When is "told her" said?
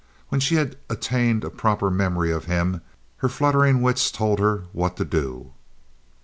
4.09-4.63